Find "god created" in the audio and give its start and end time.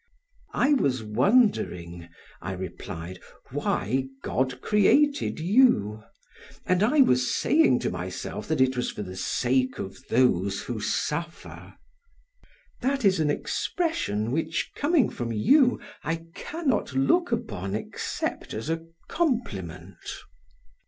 4.23-5.39